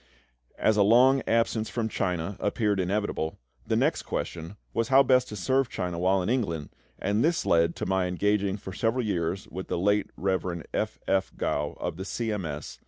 As 0.57 0.77
a 0.77 0.81
long 0.81 1.21
absence 1.27 1.69
from 1.69 1.87
China 1.87 2.35
appeared 2.39 2.79
inevitable, 2.79 3.37
the 3.67 3.75
next 3.75 4.01
question 4.01 4.57
was 4.73 4.87
how 4.87 5.03
best 5.03 5.27
to 5.29 5.35
serve 5.35 5.69
China 5.69 5.99
while 5.99 6.23
in 6.23 6.27
England, 6.27 6.69
and 6.97 7.23
this 7.23 7.45
led 7.45 7.75
to 7.75 7.85
my 7.85 8.07
engaging 8.07 8.57
for 8.57 8.73
several 8.73 9.05
years, 9.05 9.47
with 9.49 9.67
the 9.67 9.77
late 9.77 10.09
Rev. 10.17 10.65
F. 10.73 10.97
F. 11.07 11.31
Gough 11.37 11.77
of 11.79 11.97
the 11.97 12.05
C. 12.05 12.31
M. 12.31 12.45
S. 12.47 12.79